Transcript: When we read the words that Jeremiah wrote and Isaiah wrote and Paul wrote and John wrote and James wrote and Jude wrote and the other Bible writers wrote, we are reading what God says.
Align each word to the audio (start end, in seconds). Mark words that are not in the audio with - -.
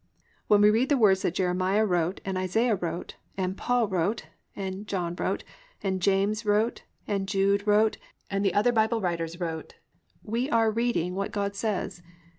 When 0.47 0.61
we 0.61 0.71
read 0.71 0.89
the 0.89 0.97
words 0.97 1.21
that 1.21 1.35
Jeremiah 1.35 1.85
wrote 1.85 2.21
and 2.25 2.35
Isaiah 2.35 2.73
wrote 2.75 3.17
and 3.37 3.55
Paul 3.55 3.87
wrote 3.87 4.25
and 4.55 4.87
John 4.87 5.13
wrote 5.15 5.43
and 5.83 6.01
James 6.01 6.43
wrote 6.43 6.81
and 7.07 7.27
Jude 7.27 7.67
wrote 7.67 7.97
and 8.27 8.43
the 8.43 8.55
other 8.55 8.71
Bible 8.71 8.99
writers 8.99 9.39
wrote, 9.39 9.75
we 10.23 10.49
are 10.49 10.71
reading 10.71 11.13
what 11.13 11.29
God 11.31 11.55
says. 11.55 12.01